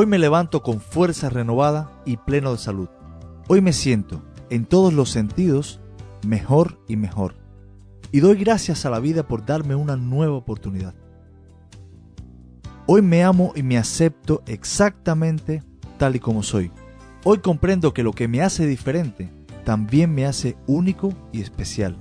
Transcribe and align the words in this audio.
Hoy 0.00 0.06
me 0.06 0.20
levanto 0.20 0.62
con 0.62 0.80
fuerza 0.80 1.28
renovada 1.28 1.90
y 2.04 2.18
pleno 2.18 2.52
de 2.52 2.58
salud. 2.58 2.88
Hoy 3.48 3.60
me 3.60 3.72
siento, 3.72 4.22
en 4.48 4.64
todos 4.64 4.92
los 4.92 5.10
sentidos, 5.10 5.80
mejor 6.24 6.78
y 6.86 6.94
mejor. 6.94 7.34
Y 8.12 8.20
doy 8.20 8.36
gracias 8.36 8.86
a 8.86 8.90
la 8.90 9.00
vida 9.00 9.26
por 9.26 9.44
darme 9.44 9.74
una 9.74 9.96
nueva 9.96 10.36
oportunidad. 10.36 10.94
Hoy 12.86 13.02
me 13.02 13.24
amo 13.24 13.52
y 13.56 13.64
me 13.64 13.76
acepto 13.76 14.44
exactamente 14.46 15.64
tal 15.96 16.14
y 16.14 16.20
como 16.20 16.44
soy. 16.44 16.70
Hoy 17.24 17.38
comprendo 17.38 17.92
que 17.92 18.04
lo 18.04 18.12
que 18.12 18.28
me 18.28 18.40
hace 18.40 18.68
diferente 18.68 19.32
también 19.64 20.14
me 20.14 20.26
hace 20.26 20.56
único 20.68 21.12
y 21.32 21.40
especial. 21.40 21.96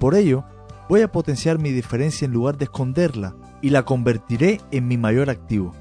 Por 0.00 0.16
ello, 0.16 0.46
voy 0.88 1.02
a 1.02 1.12
potenciar 1.12 1.60
mi 1.60 1.70
diferencia 1.70 2.24
en 2.24 2.32
lugar 2.32 2.58
de 2.58 2.64
esconderla 2.64 3.36
y 3.62 3.70
la 3.70 3.84
convertiré 3.84 4.60
en 4.72 4.88
mi 4.88 4.96
mayor 4.96 5.30
activo. 5.30 5.76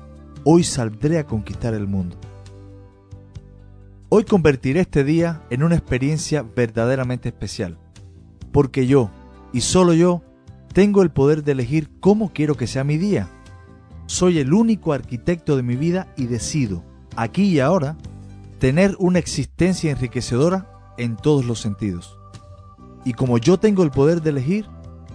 Hoy 0.46 0.64
saldré 0.64 1.20
a 1.20 1.26
conquistar 1.26 1.74
el 1.74 1.86
mundo. 1.86 2.16
Hoy 4.08 4.24
convertiré 4.24 4.80
este 4.80 5.04
día 5.04 5.44
en 5.50 5.64
una 5.64 5.76
experiencia 5.76 6.44
verdaderamente 6.44 7.28
especial, 7.28 7.78
porque 8.54 8.88
yo, 8.88 9.12
y 9.52 9.62
solo 9.62 9.94
yo, 9.94 10.24
tengo 10.74 11.02
el 11.02 11.12
poder 11.12 11.44
de 11.44 11.52
elegir 11.52 11.90
cómo 12.00 12.32
quiero 12.32 12.56
que 12.56 12.68
sea 12.68 12.86
mi 12.86 12.98
día. 12.98 13.30
Soy 14.06 14.40
el 14.40 14.54
único 14.54 14.94
arquitecto 14.94 15.58
de 15.58 15.64
mi 15.64 15.76
vida 15.76 16.14
y 16.16 16.28
decido, 16.28 16.86
aquí 17.18 17.44
y 17.44 17.60
ahora, 17.60 17.98
tener 18.60 18.96
una 18.98 19.20
existencia 19.20 19.92
enriquecedora 19.92 20.72
en 20.98 21.18
todos 21.18 21.44
los 21.44 21.60
sentidos. 21.60 22.18
Y 23.04 23.12
como 23.12 23.38
yo 23.40 23.60
tengo 23.60 23.84
el 23.84 23.92
poder 23.92 24.22
de 24.22 24.30
elegir, 24.30 24.68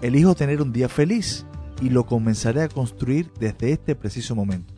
elijo 0.03 0.35
tener 0.35 0.61
un 0.61 0.73
día 0.73 0.91
feliz 0.91 1.47
y 1.81 1.89
lo 1.89 2.05
comenzaré 2.05 2.63
a 2.63 2.69
construir 2.69 3.33
desde 3.41 3.73
este 3.73 3.95
preciso 3.95 4.35
momento. 4.35 4.74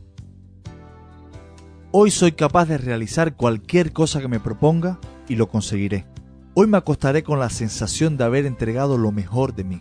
Hoy 1.99 2.11
soy 2.11 2.33
capaz 2.33 2.66
de 2.66 2.77
realizar 2.77 3.37
cualquier 3.37 3.95
cosa 3.95 4.21
que 4.21 4.29
me 4.29 4.39
proponga 4.39 5.01
y 5.30 5.37
lo 5.37 5.49
conseguiré. 5.49 6.05
Hoy 6.52 6.66
me 6.66 6.77
acostaré 6.77 7.23
con 7.23 7.39
la 7.39 7.49
sensación 7.49 8.19
de 8.19 8.25
haber 8.25 8.45
entregado 8.45 8.99
lo 8.99 9.13
mejor 9.13 9.55
de 9.55 9.65
mí. 9.65 9.80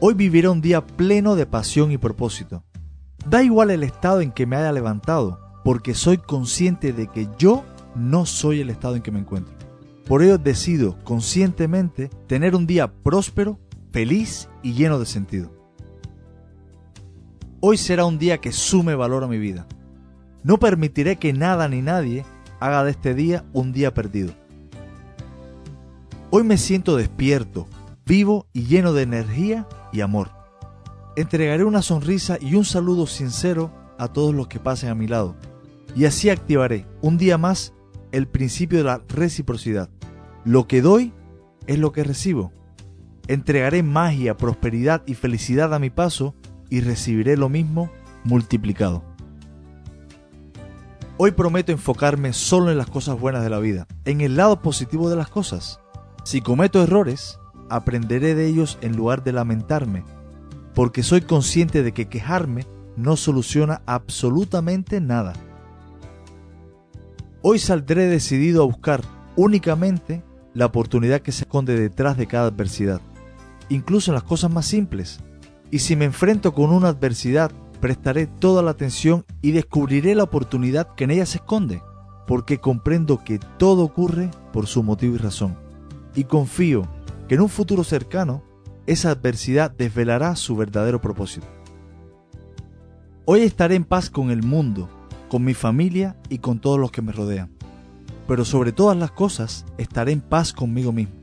Hoy 0.00 0.12
viviré 0.12 0.48
un 0.48 0.60
día 0.60 0.86
pleno 0.86 1.36
de 1.36 1.46
pasión 1.46 1.90
y 1.90 1.96
propósito. 1.96 2.62
Da 3.26 3.42
igual 3.42 3.70
el 3.70 3.82
estado 3.82 4.20
en 4.20 4.30
que 4.30 4.44
me 4.44 4.56
haya 4.56 4.72
levantado, 4.72 5.40
porque 5.64 5.94
soy 5.94 6.18
consciente 6.18 6.92
de 6.92 7.06
que 7.06 7.26
yo 7.38 7.64
no 7.94 8.26
soy 8.26 8.60
el 8.60 8.68
estado 8.68 8.96
en 8.96 9.02
que 9.02 9.10
me 9.10 9.20
encuentro. 9.20 9.54
Por 10.06 10.22
ello 10.22 10.36
decido 10.36 10.98
conscientemente 11.02 12.10
tener 12.26 12.54
un 12.54 12.66
día 12.66 12.92
próspero, 12.92 13.58
feliz 13.90 14.50
y 14.62 14.74
lleno 14.74 14.98
de 14.98 15.06
sentido. 15.06 15.50
Hoy 17.60 17.78
será 17.78 18.04
un 18.04 18.18
día 18.18 18.36
que 18.42 18.52
sume 18.52 18.94
valor 18.94 19.24
a 19.24 19.28
mi 19.28 19.38
vida. 19.38 19.66
No 20.44 20.58
permitiré 20.58 21.16
que 21.16 21.32
nada 21.32 21.68
ni 21.68 21.80
nadie 21.80 22.26
haga 22.60 22.84
de 22.84 22.90
este 22.90 23.14
día 23.14 23.44
un 23.54 23.72
día 23.72 23.94
perdido. 23.94 24.34
Hoy 26.30 26.44
me 26.44 26.58
siento 26.58 26.96
despierto, 26.96 27.66
vivo 28.04 28.46
y 28.52 28.64
lleno 28.64 28.92
de 28.92 29.04
energía 29.04 29.66
y 29.90 30.02
amor. 30.02 30.30
Entregaré 31.16 31.64
una 31.64 31.80
sonrisa 31.80 32.36
y 32.38 32.56
un 32.56 32.66
saludo 32.66 33.06
sincero 33.06 33.72
a 33.98 34.08
todos 34.08 34.34
los 34.34 34.46
que 34.48 34.60
pasen 34.60 34.90
a 34.90 34.94
mi 34.94 35.06
lado. 35.06 35.34
Y 35.96 36.04
así 36.04 36.28
activaré 36.28 36.86
un 37.00 37.16
día 37.16 37.38
más 37.38 37.72
el 38.12 38.28
principio 38.28 38.78
de 38.78 38.84
la 38.84 39.00
reciprocidad. 39.08 39.88
Lo 40.44 40.68
que 40.68 40.82
doy 40.82 41.14
es 41.66 41.78
lo 41.78 41.92
que 41.92 42.04
recibo. 42.04 42.52
Entregaré 43.28 43.82
magia, 43.82 44.36
prosperidad 44.36 45.04
y 45.06 45.14
felicidad 45.14 45.72
a 45.72 45.78
mi 45.78 45.88
paso 45.88 46.34
y 46.68 46.80
recibiré 46.80 47.38
lo 47.38 47.48
mismo 47.48 47.90
multiplicado. 48.24 49.13
Hoy 51.16 51.30
prometo 51.30 51.70
enfocarme 51.70 52.32
solo 52.32 52.72
en 52.72 52.78
las 52.78 52.88
cosas 52.88 53.20
buenas 53.20 53.44
de 53.44 53.50
la 53.50 53.60
vida, 53.60 53.86
en 54.04 54.20
el 54.20 54.36
lado 54.36 54.60
positivo 54.60 55.08
de 55.08 55.14
las 55.14 55.28
cosas. 55.28 55.78
Si 56.24 56.40
cometo 56.40 56.82
errores, 56.82 57.38
aprenderé 57.70 58.34
de 58.34 58.48
ellos 58.48 58.78
en 58.80 58.96
lugar 58.96 59.22
de 59.22 59.32
lamentarme, 59.32 60.02
porque 60.74 61.04
soy 61.04 61.20
consciente 61.20 61.84
de 61.84 61.92
que 61.92 62.08
quejarme 62.08 62.66
no 62.96 63.16
soluciona 63.16 63.82
absolutamente 63.86 65.00
nada. 65.00 65.34
Hoy 67.42 67.60
saldré 67.60 68.08
decidido 68.08 68.64
a 68.64 68.66
buscar 68.66 69.00
únicamente 69.36 70.24
la 70.52 70.66
oportunidad 70.66 71.20
que 71.20 71.30
se 71.30 71.44
esconde 71.44 71.78
detrás 71.78 72.16
de 72.16 72.26
cada 72.26 72.48
adversidad, 72.48 73.00
incluso 73.68 74.10
en 74.10 74.16
las 74.16 74.24
cosas 74.24 74.50
más 74.50 74.66
simples. 74.66 75.20
Y 75.70 75.78
si 75.78 75.94
me 75.94 76.06
enfrento 76.06 76.54
con 76.54 76.72
una 76.72 76.88
adversidad, 76.88 77.52
prestaré 77.84 78.26
toda 78.26 78.62
la 78.62 78.70
atención 78.70 79.26
y 79.42 79.50
descubriré 79.50 80.14
la 80.14 80.22
oportunidad 80.22 80.94
que 80.94 81.04
en 81.04 81.10
ella 81.10 81.26
se 81.26 81.36
esconde, 81.36 81.82
porque 82.26 82.56
comprendo 82.56 83.22
que 83.22 83.38
todo 83.58 83.84
ocurre 83.84 84.30
por 84.54 84.66
su 84.66 84.82
motivo 84.82 85.16
y 85.16 85.18
razón. 85.18 85.58
Y 86.14 86.24
confío 86.24 86.88
que 87.28 87.34
en 87.34 87.42
un 87.42 87.50
futuro 87.50 87.84
cercano, 87.84 88.42
esa 88.86 89.10
adversidad 89.10 89.70
desvelará 89.70 90.34
su 90.34 90.56
verdadero 90.56 91.02
propósito. 91.02 91.46
Hoy 93.26 93.42
estaré 93.42 93.74
en 93.74 93.84
paz 93.84 94.08
con 94.08 94.30
el 94.30 94.42
mundo 94.42 94.88
con 95.28 95.44
mi 95.44 95.52
familia 95.52 96.16
y 96.30 96.38
con 96.38 96.60
todos 96.60 96.80
los 96.80 96.90
que 96.90 97.02
me 97.02 97.12
rodean. 97.12 97.50
Pero 98.26 98.46
sobre 98.46 98.72
todas 98.72 98.96
las 98.96 99.10
cosas 99.10 99.66
estaré 99.76 100.12
en 100.12 100.22
paz 100.22 100.54
conmigo 100.54 100.90
mismo, 100.90 101.16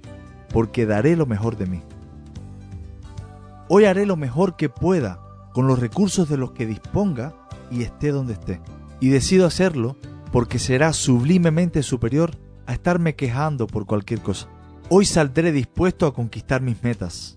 porque 0.53 0.85
daré 0.85 1.16
lo 1.16 1.25
mejor 1.25 1.57
de 1.57 1.66
mí. 1.66 1.81
Hoy 3.67 3.85
haré 3.85 4.05
lo 4.05 4.16
mejor 4.16 4.57
que 4.57 4.69
pueda 4.69 5.31
con 5.53 5.67
los 5.67 5.79
recursos 5.79 6.29
de 6.29 6.38
los 6.38 6.51
que 6.51 6.66
disponga 6.66 7.34
y 7.69 7.84
esté 7.84 8.12
donde 8.12 8.34
esté. 8.34 8.62
Y 9.00 9.09
decido 9.09 9.45
hacerlo 9.45 9.97
porque 10.31 10.59
será 10.59 10.94
sublimemente 10.94 11.84
superior 11.84 12.38
a 12.66 12.73
estarme 12.73 13.16
quejando 13.16 13.67
por 13.67 13.85
cualquier 13.85 14.22
cosa. 14.22 14.47
Hoy 14.90 15.06
saldré 15.06 15.51
dispuesto 15.51 16.06
a 16.06 16.13
conquistar 16.13 16.61
mis 16.61 16.84
metas, 16.84 17.35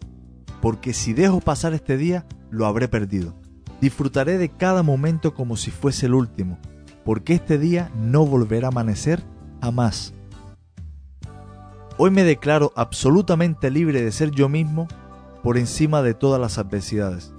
porque 0.60 0.92
si 0.92 1.12
dejo 1.12 1.40
pasar 1.40 1.74
este 1.74 1.96
día, 1.96 2.26
lo 2.50 2.66
habré 2.66 2.88
perdido. 2.88 3.34
Disfrutaré 3.80 4.38
de 4.38 4.48
cada 4.48 4.82
momento 4.82 5.34
como 5.34 5.56
si 5.56 5.70
fuese 5.70 6.06
el 6.06 6.14
último, 6.14 6.58
porque 7.04 7.34
este 7.34 7.58
día 7.58 7.90
no 7.96 8.26
volverá 8.26 8.68
a 8.68 8.70
amanecer 8.70 9.22
jamás. 9.60 10.14
Hoy 11.96 12.10
me 12.10 12.24
declaro 12.24 12.72
absolutamente 12.76 13.70
libre 13.70 14.02
de 14.02 14.10
ser 14.10 14.30
yo 14.30 14.48
mismo 14.48 14.88
por 15.42 15.58
encima 15.58 16.02
de 16.02 16.14
todas 16.14 16.40
las 16.40 16.58
adversidades. 16.58 17.33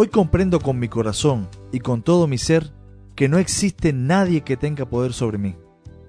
Hoy 0.00 0.06
comprendo 0.06 0.60
con 0.60 0.78
mi 0.78 0.86
corazón 0.86 1.48
y 1.72 1.80
con 1.80 2.02
todo 2.02 2.28
mi 2.28 2.38
ser 2.38 2.72
que 3.16 3.28
no 3.28 3.36
existe 3.38 3.92
nadie 3.92 4.42
que 4.42 4.56
tenga 4.56 4.88
poder 4.88 5.12
sobre 5.12 5.38
mí. 5.38 5.56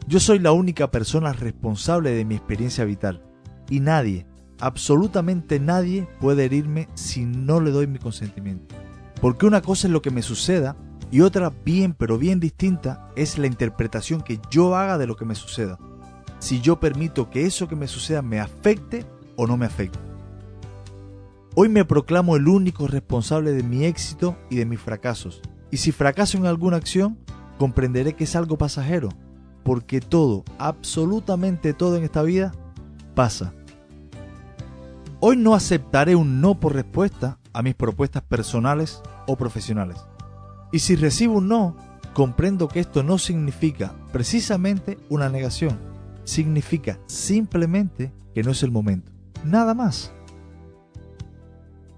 Yo 0.05 0.19
soy 0.19 0.37
la 0.37 0.51
única 0.51 0.91
persona 0.91 1.33
responsable 1.33 2.11
de 2.11 2.23
mi 2.23 2.35
experiencia 2.35 2.85
vital 2.85 3.23
y 3.67 3.79
nadie, 3.79 4.27
absolutamente 4.59 5.59
nadie 5.59 6.07
puede 6.19 6.45
herirme 6.45 6.87
si 6.93 7.25
no 7.25 7.61
le 7.61 7.71
doy 7.71 7.87
mi 7.87 7.97
consentimiento. 7.97 8.75
Porque 9.21 9.47
una 9.47 9.63
cosa 9.63 9.87
es 9.87 9.91
lo 9.91 10.03
que 10.03 10.11
me 10.11 10.21
suceda 10.21 10.75
y 11.09 11.21
otra 11.21 11.51
bien, 11.65 11.95
pero 11.95 12.19
bien 12.19 12.39
distinta, 12.39 13.09
es 13.15 13.39
la 13.39 13.47
interpretación 13.47 14.21
que 14.21 14.39
yo 14.51 14.75
haga 14.75 14.99
de 14.99 15.07
lo 15.07 15.15
que 15.15 15.25
me 15.25 15.33
suceda. 15.33 15.79
Si 16.37 16.61
yo 16.61 16.79
permito 16.79 17.31
que 17.31 17.47
eso 17.47 17.67
que 17.67 17.75
me 17.75 17.87
suceda 17.87 18.21
me 18.21 18.39
afecte 18.39 19.07
o 19.35 19.47
no 19.47 19.57
me 19.57 19.65
afecte. 19.65 20.08
Hoy 21.55 21.67
me 21.67 21.83
proclamo 21.83 22.35
el 22.35 22.47
único 22.47 22.87
responsable 22.87 23.51
de 23.51 23.63
mi 23.63 23.83
éxito 23.85 24.37
y 24.49 24.57
de 24.57 24.65
mis 24.65 24.79
fracasos. 24.79 25.41
Y 25.71 25.77
si 25.77 25.91
fracaso 25.91 26.37
en 26.37 26.45
alguna 26.45 26.77
acción, 26.77 27.17
comprenderé 27.57 28.13
que 28.13 28.25
es 28.25 28.35
algo 28.35 28.57
pasajero, 28.57 29.09
porque 29.63 29.99
todo, 29.99 30.45
absolutamente 30.59 31.73
todo 31.73 31.97
en 31.97 32.03
esta 32.03 32.21
vida, 32.21 32.53
pasa. 33.15 33.53
Hoy 35.19 35.37
no 35.37 35.55
aceptaré 35.55 36.15
un 36.15 36.39
no 36.39 36.59
por 36.59 36.75
respuesta 36.75 37.39
a 37.51 37.63
mis 37.63 37.75
propuestas 37.75 38.23
personales 38.23 39.01
o 39.27 39.35
profesionales. 39.35 39.97
Y 40.71 40.79
si 40.79 40.95
recibo 40.95 41.39
un 41.39 41.47
no, 41.47 41.75
comprendo 42.13 42.67
que 42.67 42.79
esto 42.79 43.01
no 43.01 43.17
significa 43.17 43.95
precisamente 44.13 44.99
una 45.09 45.29
negación, 45.29 45.79
significa 46.25 46.99
simplemente 47.07 48.13
que 48.35 48.43
no 48.43 48.51
es 48.51 48.61
el 48.61 48.71
momento. 48.71 49.11
Nada 49.43 49.73
más. 49.73 50.13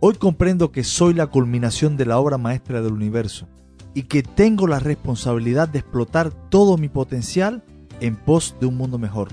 Hoy 0.01 0.15
comprendo 0.15 0.73
que 0.73 0.83
soy 0.83 1.13
la 1.13 1.27
culminación 1.27 1.95
de 1.95 2.05
la 2.05 2.19
obra 2.19 2.37
maestra 2.37 2.81
del 2.81 2.91
universo 2.91 3.47
y 3.93 4.03
que 4.03 4.23
tengo 4.23 4.67
la 4.67 4.79
responsabilidad 4.79 5.69
de 5.69 5.79
explotar 5.79 6.31
todo 6.49 6.77
mi 6.77 6.89
potencial 6.89 7.63
en 8.01 8.17
pos 8.17 8.55
de 8.59 8.65
un 8.65 8.75
mundo 8.75 8.97
mejor. 8.97 9.29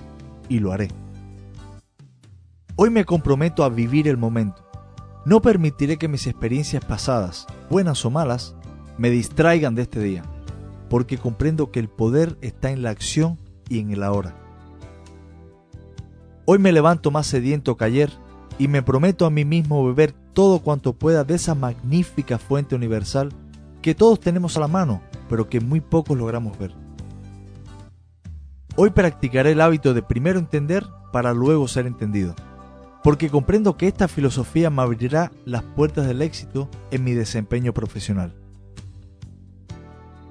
Y 0.48 0.60
lo 0.60 0.72
haré. 0.72 0.88
Hoy 2.76 2.90
me 2.90 3.04
comprometo 3.04 3.64
a 3.64 3.68
vivir 3.68 4.06
el 4.06 4.16
momento 4.16 4.68
no 5.28 5.42
permitiré 5.42 5.98
que 5.98 6.08
mis 6.08 6.26
experiencias 6.26 6.82
pasadas, 6.82 7.46
buenas 7.68 8.02
o 8.06 8.10
malas, 8.10 8.54
me 8.96 9.10
distraigan 9.10 9.74
de 9.74 9.82
este 9.82 10.00
día, 10.00 10.22
porque 10.88 11.18
comprendo 11.18 11.70
que 11.70 11.80
el 11.80 11.90
poder 11.90 12.38
está 12.40 12.70
en 12.70 12.82
la 12.82 12.88
acción 12.88 13.36
y 13.68 13.78
en 13.78 13.90
el 13.90 14.02
ahora. 14.02 14.34
Hoy 16.46 16.58
me 16.58 16.72
levanto 16.72 17.10
más 17.10 17.26
sediento 17.26 17.76
que 17.76 17.84
ayer 17.84 18.10
y 18.58 18.68
me 18.68 18.82
prometo 18.82 19.26
a 19.26 19.30
mí 19.30 19.44
mismo 19.44 19.84
beber 19.84 20.14
todo 20.38 20.60
cuanto 20.60 20.92
pueda 20.92 21.24
de 21.24 21.34
esa 21.34 21.56
magnífica 21.56 22.38
fuente 22.38 22.76
universal 22.76 23.32
que 23.82 23.96
todos 23.96 24.20
tenemos 24.20 24.56
a 24.56 24.60
la 24.60 24.68
mano 24.68 25.02
pero 25.28 25.48
que 25.48 25.58
muy 25.58 25.80
pocos 25.80 26.16
logramos 26.16 26.56
ver. 26.56 26.72
Hoy 28.76 28.90
practicaré 28.90 29.50
el 29.50 29.60
hábito 29.60 29.94
de 29.94 30.02
primero 30.02 30.38
entender 30.38 30.86
para 31.12 31.34
luego 31.34 31.66
ser 31.66 31.88
entendido, 31.88 32.36
porque 33.02 33.30
comprendo 33.30 33.76
que 33.76 33.88
esta 33.88 34.06
filosofía 34.06 34.70
me 34.70 34.82
abrirá 34.82 35.32
las 35.44 35.64
puertas 35.64 36.06
del 36.06 36.22
éxito 36.22 36.68
en 36.92 37.02
mi 37.02 37.14
desempeño 37.14 37.74
profesional. 37.74 38.32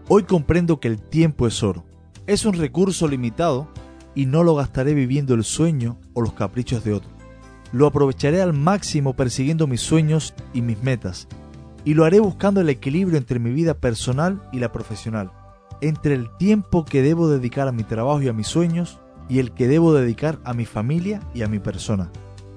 Hoy 0.08 0.24
comprendo 0.24 0.80
que 0.80 0.88
el 0.88 1.02
tiempo 1.02 1.48
es 1.48 1.62
oro, 1.64 1.84
es 2.28 2.46
un 2.46 2.54
recurso 2.54 3.10
limitado 3.10 3.68
y 4.16 4.26
no 4.26 4.44
lo 4.44 4.56
gastaré 4.56 4.94
viviendo 4.94 5.34
el 5.34 5.44
sueño 5.44 6.00
o 6.14 6.22
los 6.22 6.32
caprichos 6.32 6.86
de 6.86 6.94
otros. 6.94 7.17
Lo 7.72 7.88
aprovecharé 7.88 8.42
al 8.42 8.54
máximo 8.54 9.16
persiguiendo 9.16 9.68
mis 9.68 9.82
sueños 9.82 10.34
y 10.54 10.62
mis 10.62 10.82
metas, 10.82 11.28
y 11.84 11.94
lo 11.94 12.06
haré 12.06 12.20
buscando 12.20 12.62
el 12.62 12.70
equilibrio 12.70 13.18
entre 13.18 13.40
mi 13.40 13.52
vida 13.52 13.74
personal 13.74 14.42
y 14.52 14.60
la 14.60 14.72
profesional, 14.72 15.32
entre 15.82 16.16
el 16.16 16.30
tiempo 16.38 16.86
que 16.86 17.02
debo 17.02 17.30
dedicar 17.30 17.68
a 17.68 17.72
mi 17.72 17.84
trabajo 17.84 18.22
y 18.22 18.28
a 18.28 18.34
mis 18.34 18.48
sueños 18.48 19.00
y 19.30 19.40
el 19.40 19.52
que 19.52 19.68
debo 19.68 19.94
dedicar 19.94 20.40
a 20.44 20.54
mi 20.54 20.66
familia 20.66 21.22
y 21.34 21.44
a 21.44 21.48
mi 21.48 21.60
persona. 21.60 22.12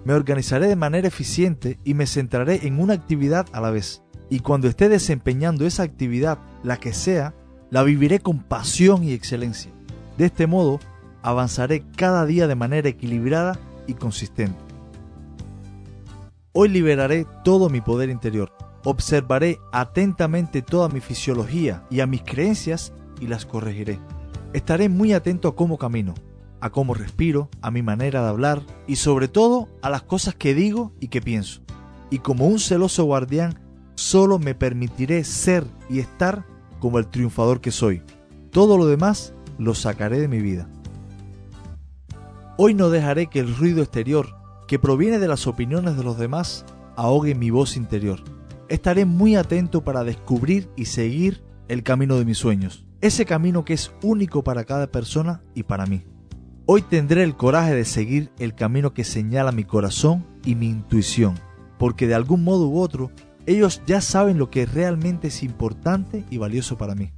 Me 0.04 0.14
organizaré 0.14 0.68
de 0.68 0.76
manera 0.76 1.08
eficiente 1.08 1.78
y 1.84 1.94
me 1.94 2.06
centraré 2.06 2.66
en 2.66 2.80
una 2.80 2.94
actividad 2.94 3.46
a 3.52 3.60
la 3.60 3.70
vez. 3.70 4.02
Y 4.30 4.40
cuando 4.40 4.68
esté 4.68 4.88
desempeñando 4.88 5.66
esa 5.66 5.82
actividad, 5.82 6.38
la 6.62 6.78
que 6.78 6.92
sea, 6.92 7.34
la 7.70 7.82
viviré 7.82 8.20
con 8.20 8.38
pasión 8.38 9.04
y 9.04 9.12
excelencia. 9.12 9.70
De 10.16 10.26
este 10.26 10.46
modo, 10.46 10.80
avanzaré 11.22 11.84
cada 11.96 12.24
día 12.24 12.46
de 12.46 12.54
manera 12.54 12.88
equilibrada 12.88 13.58
y 13.86 13.94
consistente. 13.94 14.69
Hoy 16.52 16.68
liberaré 16.68 17.28
todo 17.44 17.70
mi 17.70 17.80
poder 17.80 18.10
interior. 18.10 18.52
Observaré 18.84 19.60
atentamente 19.70 20.62
toda 20.62 20.88
mi 20.88 20.98
fisiología 20.98 21.86
y 21.90 22.00
a 22.00 22.08
mis 22.08 22.22
creencias 22.22 22.92
y 23.20 23.28
las 23.28 23.46
corregiré. 23.46 24.00
Estaré 24.52 24.88
muy 24.88 25.12
atento 25.12 25.46
a 25.46 25.54
cómo 25.54 25.78
camino, 25.78 26.12
a 26.60 26.70
cómo 26.70 26.94
respiro, 26.94 27.50
a 27.62 27.70
mi 27.70 27.82
manera 27.82 28.22
de 28.22 28.30
hablar 28.30 28.62
y 28.88 28.96
sobre 28.96 29.28
todo 29.28 29.68
a 29.80 29.90
las 29.90 30.02
cosas 30.02 30.34
que 30.34 30.52
digo 30.52 30.92
y 30.98 31.06
que 31.06 31.20
pienso. 31.20 31.62
Y 32.10 32.18
como 32.18 32.48
un 32.48 32.58
celoso 32.58 33.04
guardián, 33.04 33.60
solo 33.94 34.40
me 34.40 34.56
permitiré 34.56 35.22
ser 35.22 35.64
y 35.88 36.00
estar 36.00 36.44
como 36.80 36.98
el 36.98 37.06
triunfador 37.06 37.60
que 37.60 37.70
soy. 37.70 38.02
Todo 38.50 38.76
lo 38.76 38.86
demás 38.86 39.34
lo 39.56 39.76
sacaré 39.76 40.18
de 40.18 40.26
mi 40.26 40.40
vida. 40.40 40.68
Hoy 42.56 42.74
no 42.74 42.90
dejaré 42.90 43.28
que 43.28 43.38
el 43.38 43.56
ruido 43.56 43.82
exterior, 43.82 44.39
que 44.70 44.78
proviene 44.78 45.18
de 45.18 45.26
las 45.26 45.48
opiniones 45.48 45.96
de 45.96 46.04
los 46.04 46.16
demás, 46.16 46.64
ahogue 46.94 47.34
mi 47.34 47.50
voz 47.50 47.76
interior. 47.76 48.22
Estaré 48.68 49.04
muy 49.04 49.34
atento 49.34 49.82
para 49.82 50.04
descubrir 50.04 50.70
y 50.76 50.84
seguir 50.84 51.42
el 51.66 51.82
camino 51.82 52.16
de 52.16 52.24
mis 52.24 52.38
sueños, 52.38 52.86
ese 53.00 53.26
camino 53.26 53.64
que 53.64 53.72
es 53.72 53.90
único 54.00 54.44
para 54.44 54.62
cada 54.62 54.86
persona 54.86 55.42
y 55.56 55.64
para 55.64 55.86
mí. 55.86 56.04
Hoy 56.66 56.82
tendré 56.82 57.24
el 57.24 57.36
coraje 57.36 57.74
de 57.74 57.84
seguir 57.84 58.30
el 58.38 58.54
camino 58.54 58.94
que 58.94 59.02
señala 59.02 59.50
mi 59.50 59.64
corazón 59.64 60.24
y 60.44 60.54
mi 60.54 60.68
intuición, 60.68 61.34
porque 61.76 62.06
de 62.06 62.14
algún 62.14 62.44
modo 62.44 62.68
u 62.68 62.78
otro 62.78 63.10
ellos 63.46 63.82
ya 63.88 64.00
saben 64.00 64.38
lo 64.38 64.50
que 64.50 64.66
realmente 64.66 65.26
es 65.26 65.42
importante 65.42 66.24
y 66.30 66.38
valioso 66.38 66.78
para 66.78 66.94
mí. 66.94 67.10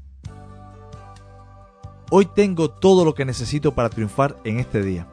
Hoy 2.10 2.26
tengo 2.34 2.70
todo 2.70 3.04
lo 3.04 3.14
que 3.14 3.26
necesito 3.26 3.74
para 3.74 3.90
triunfar 3.90 4.38
en 4.44 4.58
este 4.58 4.82
día. 4.82 5.11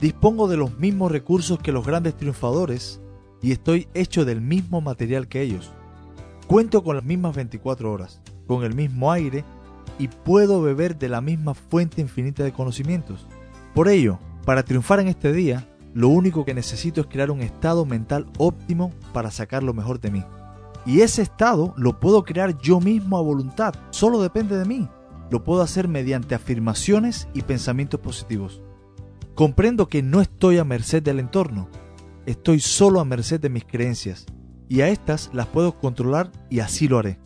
Dispongo 0.00 0.46
de 0.46 0.56
los 0.56 0.78
mismos 0.78 1.10
recursos 1.10 1.58
que 1.58 1.72
los 1.72 1.84
grandes 1.84 2.16
triunfadores 2.16 3.00
y 3.42 3.50
estoy 3.50 3.88
hecho 3.94 4.24
del 4.24 4.40
mismo 4.40 4.80
material 4.80 5.26
que 5.26 5.42
ellos. 5.42 5.72
Cuento 6.46 6.84
con 6.84 6.96
las 6.96 7.04
mismas 7.04 7.34
24 7.34 7.92
horas, 7.92 8.20
con 8.46 8.62
el 8.62 8.74
mismo 8.74 9.10
aire 9.10 9.44
y 9.98 10.06
puedo 10.06 10.62
beber 10.62 10.96
de 10.98 11.08
la 11.08 11.20
misma 11.20 11.54
fuente 11.54 12.00
infinita 12.00 12.44
de 12.44 12.52
conocimientos. 12.52 13.26
Por 13.74 13.88
ello, 13.88 14.20
para 14.44 14.62
triunfar 14.62 15.00
en 15.00 15.08
este 15.08 15.32
día, 15.32 15.68
lo 15.94 16.08
único 16.08 16.44
que 16.44 16.54
necesito 16.54 17.00
es 17.00 17.08
crear 17.08 17.32
un 17.32 17.40
estado 17.40 17.84
mental 17.84 18.26
óptimo 18.38 18.92
para 19.12 19.32
sacar 19.32 19.64
lo 19.64 19.74
mejor 19.74 20.00
de 20.00 20.12
mí. 20.12 20.24
Y 20.86 21.00
ese 21.00 21.22
estado 21.22 21.74
lo 21.76 21.98
puedo 21.98 22.22
crear 22.24 22.56
yo 22.58 22.80
mismo 22.80 23.18
a 23.18 23.22
voluntad, 23.22 23.74
solo 23.90 24.22
depende 24.22 24.56
de 24.56 24.64
mí. 24.64 24.88
Lo 25.30 25.42
puedo 25.42 25.60
hacer 25.60 25.88
mediante 25.88 26.36
afirmaciones 26.36 27.28
y 27.34 27.42
pensamientos 27.42 28.00
positivos. 28.00 28.62
Comprendo 29.38 29.88
que 29.88 30.02
no 30.02 30.20
estoy 30.20 30.58
a 30.58 30.64
merced 30.64 31.00
del 31.00 31.20
entorno, 31.20 31.68
estoy 32.26 32.58
solo 32.58 32.98
a 32.98 33.04
merced 33.04 33.38
de 33.38 33.48
mis 33.48 33.64
creencias, 33.64 34.26
y 34.68 34.80
a 34.80 34.88
estas 34.88 35.30
las 35.32 35.46
puedo 35.46 35.76
controlar 35.76 36.32
y 36.50 36.58
así 36.58 36.88
lo 36.88 36.98
haré. 36.98 37.20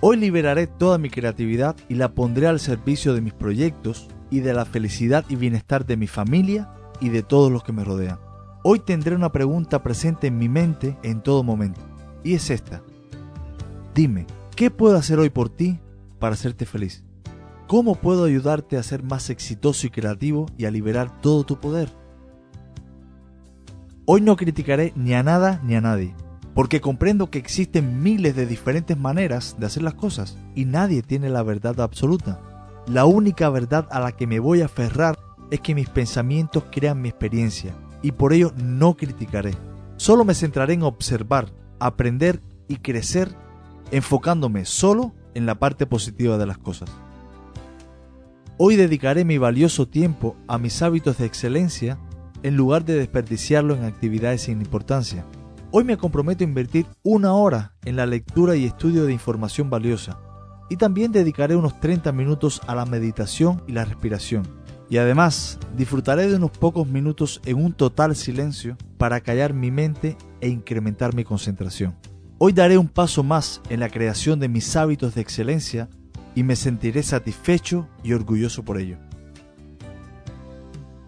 Hoy 0.00 0.16
liberaré 0.16 0.66
toda 0.66 0.98
mi 0.98 1.08
creatividad 1.08 1.76
y 1.88 1.94
la 1.94 2.14
pondré 2.14 2.48
al 2.48 2.58
servicio 2.58 3.14
de 3.14 3.20
mis 3.20 3.32
proyectos 3.32 4.08
y 4.28 4.40
de 4.40 4.52
la 4.54 4.64
felicidad 4.64 5.24
y 5.28 5.36
bienestar 5.36 5.86
de 5.86 5.96
mi 5.96 6.08
familia 6.08 6.74
y 7.00 7.10
de 7.10 7.22
todos 7.22 7.52
los 7.52 7.62
que 7.62 7.72
me 7.72 7.84
rodean. 7.84 8.18
Hoy 8.64 8.80
tendré 8.80 9.14
una 9.14 9.30
pregunta 9.30 9.84
presente 9.84 10.26
en 10.26 10.36
mi 10.36 10.48
mente 10.48 10.98
en 11.04 11.22
todo 11.22 11.44
momento, 11.44 11.80
y 12.24 12.34
es 12.34 12.50
esta. 12.50 12.82
Dime, 13.94 14.26
¿qué 14.56 14.72
puedo 14.72 14.96
hacer 14.96 15.20
hoy 15.20 15.30
por 15.30 15.48
ti 15.48 15.78
para 16.18 16.34
hacerte 16.34 16.66
feliz? 16.66 17.04
¿Cómo 17.66 17.94
puedo 17.94 18.24
ayudarte 18.24 18.76
a 18.76 18.82
ser 18.82 19.02
más 19.02 19.30
exitoso 19.30 19.86
y 19.86 19.90
creativo 19.90 20.46
y 20.58 20.66
a 20.66 20.70
liberar 20.70 21.20
todo 21.20 21.44
tu 21.44 21.58
poder? 21.58 21.90
Hoy 24.04 24.20
no 24.20 24.36
criticaré 24.36 24.92
ni 24.96 25.14
a 25.14 25.22
nada 25.22 25.60
ni 25.64 25.74
a 25.74 25.80
nadie, 25.80 26.14
porque 26.54 26.80
comprendo 26.80 27.30
que 27.30 27.38
existen 27.38 28.02
miles 28.02 28.36
de 28.36 28.46
diferentes 28.46 28.98
maneras 28.98 29.56
de 29.58 29.66
hacer 29.66 29.82
las 29.82 29.94
cosas 29.94 30.36
y 30.54 30.64
nadie 30.64 31.02
tiene 31.02 31.30
la 31.30 31.42
verdad 31.42 31.80
absoluta. 31.80 32.40
La 32.86 33.04
única 33.04 33.48
verdad 33.48 33.86
a 33.90 34.00
la 34.00 34.12
que 34.12 34.26
me 34.26 34.40
voy 34.40 34.60
a 34.60 34.66
aferrar 34.66 35.18
es 35.50 35.60
que 35.60 35.74
mis 35.74 35.88
pensamientos 35.88 36.64
crean 36.70 37.00
mi 37.00 37.08
experiencia 37.10 37.74
y 38.02 38.12
por 38.12 38.32
ello 38.32 38.52
no 38.56 38.96
criticaré. 38.96 39.54
Solo 39.96 40.24
me 40.24 40.34
centraré 40.34 40.74
en 40.74 40.82
observar, 40.82 41.52
aprender 41.78 42.40
y 42.66 42.76
crecer 42.76 43.34
enfocándome 43.92 44.64
solo 44.64 45.14
en 45.34 45.46
la 45.46 45.54
parte 45.54 45.86
positiva 45.86 46.38
de 46.38 46.46
las 46.46 46.58
cosas. 46.58 46.90
Hoy 48.64 48.76
dedicaré 48.76 49.24
mi 49.24 49.38
valioso 49.38 49.88
tiempo 49.88 50.36
a 50.46 50.56
mis 50.56 50.82
hábitos 50.82 51.18
de 51.18 51.26
excelencia 51.26 51.98
en 52.44 52.56
lugar 52.56 52.84
de 52.84 52.94
desperdiciarlo 52.94 53.74
en 53.74 53.82
actividades 53.82 54.42
sin 54.42 54.60
importancia. 54.60 55.26
Hoy 55.72 55.82
me 55.82 55.96
comprometo 55.96 56.44
a 56.44 56.46
invertir 56.46 56.86
una 57.02 57.32
hora 57.32 57.74
en 57.84 57.96
la 57.96 58.06
lectura 58.06 58.54
y 58.54 58.64
estudio 58.64 59.04
de 59.04 59.12
información 59.12 59.68
valiosa. 59.68 60.20
Y 60.70 60.76
también 60.76 61.10
dedicaré 61.10 61.56
unos 61.56 61.80
30 61.80 62.12
minutos 62.12 62.60
a 62.68 62.76
la 62.76 62.86
meditación 62.86 63.64
y 63.66 63.72
la 63.72 63.84
respiración. 63.84 64.46
Y 64.88 64.98
además 64.98 65.58
disfrutaré 65.76 66.28
de 66.28 66.36
unos 66.36 66.52
pocos 66.52 66.86
minutos 66.86 67.40
en 67.44 67.56
un 67.56 67.72
total 67.72 68.14
silencio 68.14 68.76
para 68.96 69.22
callar 69.22 69.54
mi 69.54 69.72
mente 69.72 70.16
e 70.40 70.48
incrementar 70.48 71.16
mi 71.16 71.24
concentración. 71.24 71.96
Hoy 72.38 72.52
daré 72.52 72.78
un 72.78 72.86
paso 72.86 73.24
más 73.24 73.60
en 73.70 73.80
la 73.80 73.88
creación 73.88 74.38
de 74.38 74.48
mis 74.48 74.76
hábitos 74.76 75.16
de 75.16 75.20
excelencia 75.20 75.88
y 76.34 76.42
me 76.42 76.56
sentiré 76.56 77.02
satisfecho 77.02 77.88
y 78.02 78.12
orgulloso 78.12 78.64
por 78.64 78.78
ello. 78.78 78.98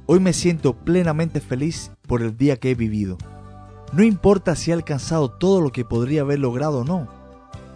Hoy 0.06 0.20
me 0.20 0.32
siento 0.32 0.76
plenamente 0.76 1.40
feliz 1.40 1.90
por 2.06 2.20
el 2.20 2.36
día 2.36 2.58
que 2.58 2.70
he 2.70 2.74
vivido. 2.74 3.16
No 3.92 4.02
importa 4.02 4.54
si 4.54 4.70
he 4.70 4.74
alcanzado 4.74 5.30
todo 5.30 5.60
lo 5.60 5.72
que 5.72 5.84
podría 5.84 6.22
haber 6.22 6.40
logrado 6.40 6.80
o 6.80 6.84
no. 6.84 7.08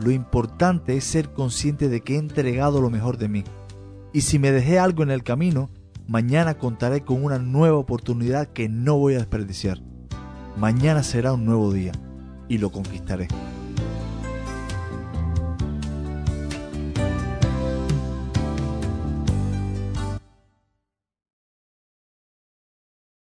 Lo 0.00 0.10
importante 0.10 0.96
es 0.96 1.04
ser 1.04 1.32
consciente 1.32 1.88
de 1.88 2.02
que 2.02 2.16
he 2.16 2.18
entregado 2.18 2.82
lo 2.82 2.90
mejor 2.90 3.16
de 3.16 3.28
mí. 3.28 3.44
Y 4.12 4.22
si 4.22 4.38
me 4.38 4.52
dejé 4.52 4.78
algo 4.78 5.02
en 5.02 5.10
el 5.10 5.22
camino, 5.22 5.70
mañana 6.06 6.58
contaré 6.58 7.02
con 7.02 7.24
una 7.24 7.38
nueva 7.38 7.78
oportunidad 7.78 8.48
que 8.48 8.68
no 8.68 8.98
voy 8.98 9.14
a 9.14 9.18
desperdiciar. 9.18 9.80
Mañana 10.58 11.02
será 11.02 11.32
un 11.32 11.44
nuevo 11.44 11.72
día 11.72 11.92
y 12.48 12.58
lo 12.58 12.70
conquistaré. 12.70 13.28